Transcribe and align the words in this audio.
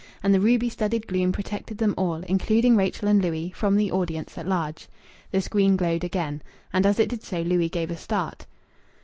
And 0.23 0.33
the 0.33 0.39
ruby 0.39 0.67
studded 0.67 1.05
gloom 1.05 1.31
protected 1.31 1.77
them 1.77 1.93
all, 1.95 2.23
including 2.23 2.75
Rachel 2.75 3.07
and 3.07 3.21
Louis, 3.21 3.51
from 3.51 3.75
the 3.75 3.91
audience 3.91 4.35
at 4.35 4.47
large. 4.47 4.87
The 5.29 5.41
screen 5.41 5.77
glowed 5.77 6.03
again. 6.03 6.41
And 6.73 6.87
as 6.87 6.97
it 6.99 7.09
did 7.09 7.21
so 7.21 7.43
Louis 7.43 7.69
gave 7.69 7.91
a 7.91 7.95
start. 7.97 8.47